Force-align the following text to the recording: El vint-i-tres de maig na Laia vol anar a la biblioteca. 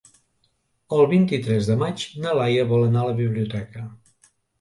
El 0.95 1.01
vint-i-tres 1.11 1.69
de 1.71 1.75
maig 1.81 2.05
na 2.23 2.33
Laia 2.39 2.63
vol 2.71 2.87
anar 2.87 3.03
a 3.05 3.11
la 3.11 3.15
biblioteca. 3.21 3.83